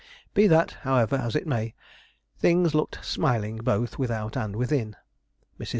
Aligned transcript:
Be 0.33 0.47
that, 0.47 0.71
however, 0.81 1.15
as 1.15 1.35
it 1.35 1.45
may, 1.45 1.75
things 2.35 2.73
looked 2.73 3.05
smiling 3.05 3.57
both 3.57 3.99
without 3.99 4.35
and 4.35 4.55
within. 4.55 4.95
Mrs. 5.59 5.69